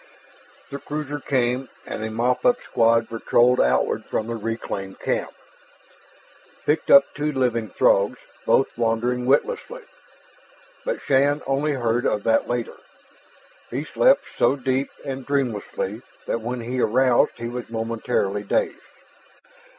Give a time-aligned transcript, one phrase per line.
[0.71, 1.69] The cruiser came.
[1.85, 5.29] And a mop up squad patrolled outward from the reclaimed camp,
[6.65, 9.83] picked up two living Throgs, both wandering witlessly.
[10.83, 12.73] But Shann only heard of that later.
[13.69, 18.81] He slept, so deep and dreamlessly that when he roused he was momentarily dazed.